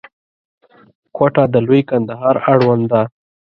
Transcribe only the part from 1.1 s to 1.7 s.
کوټه د